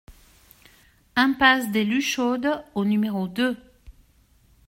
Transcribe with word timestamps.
Impasse 1.15 1.69
des 1.71 1.83
Luchaudes 1.85 2.63
au 2.73 2.85
numéro 2.85 3.27
deux 3.27 3.55